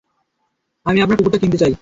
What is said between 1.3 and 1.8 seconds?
কিনতে চাই।